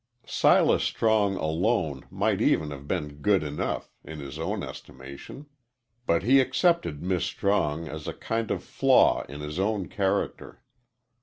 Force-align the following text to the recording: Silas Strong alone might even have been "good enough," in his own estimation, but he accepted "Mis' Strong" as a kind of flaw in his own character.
Silas 0.25 0.81
Strong 0.83 1.35
alone 1.35 2.07
might 2.09 2.41
even 2.41 2.71
have 2.71 2.87
been 2.87 3.17
"good 3.21 3.43
enough," 3.43 3.93
in 4.03 4.19
his 4.19 4.39
own 4.39 4.63
estimation, 4.63 5.45
but 6.07 6.23
he 6.23 6.39
accepted 6.39 7.03
"Mis' 7.03 7.23
Strong" 7.25 7.87
as 7.87 8.07
a 8.07 8.13
kind 8.15 8.49
of 8.49 8.63
flaw 8.63 9.23
in 9.29 9.41
his 9.41 9.59
own 9.59 9.87
character. 9.87 10.63